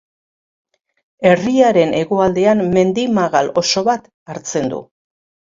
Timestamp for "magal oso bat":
3.19-4.11